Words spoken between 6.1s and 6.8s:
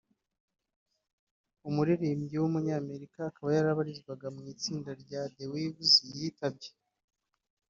yitabye